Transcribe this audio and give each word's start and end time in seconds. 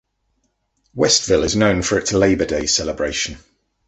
Westville 0.95 1.43
is 1.43 1.55
known 1.55 1.83
for 1.83 1.95
its 1.99 2.11
Labor 2.11 2.45
Day 2.47 2.65
celebration. 2.65 3.37